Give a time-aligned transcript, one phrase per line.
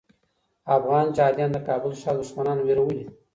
[0.77, 3.03] افغان جهاديان د کابل ښار دښمنان ویرولي.